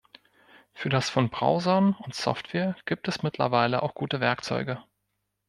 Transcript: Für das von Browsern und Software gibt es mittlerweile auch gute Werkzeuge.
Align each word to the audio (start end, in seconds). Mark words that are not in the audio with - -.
Für 0.73 0.89
das 0.89 1.11
von 1.11 1.29
Browsern 1.29 1.93
und 1.93 2.15
Software 2.15 2.75
gibt 2.85 3.07
es 3.07 3.21
mittlerweile 3.21 3.83
auch 3.83 3.93
gute 3.93 4.19
Werkzeuge. 4.19 4.81